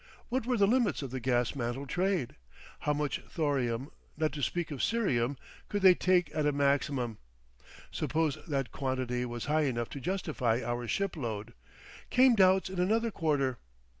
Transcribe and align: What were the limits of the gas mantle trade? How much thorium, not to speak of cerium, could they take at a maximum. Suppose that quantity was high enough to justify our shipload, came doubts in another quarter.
What 0.29 0.47
were 0.47 0.57
the 0.57 0.65
limits 0.65 1.03
of 1.03 1.11
the 1.11 1.19
gas 1.19 1.53
mantle 1.53 1.85
trade? 1.85 2.35
How 2.79 2.93
much 2.93 3.21
thorium, 3.29 3.91
not 4.17 4.31
to 4.31 4.41
speak 4.41 4.71
of 4.71 4.79
cerium, 4.81 5.37
could 5.69 5.83
they 5.83 5.93
take 5.93 6.31
at 6.35 6.47
a 6.47 6.51
maximum. 6.51 7.19
Suppose 7.91 8.39
that 8.47 8.71
quantity 8.71 9.25
was 9.25 9.45
high 9.45 9.65
enough 9.65 9.89
to 9.89 9.99
justify 10.01 10.63
our 10.65 10.87
shipload, 10.87 11.53
came 12.09 12.33
doubts 12.33 12.67
in 12.67 12.79
another 12.79 13.11
quarter. 13.11 13.59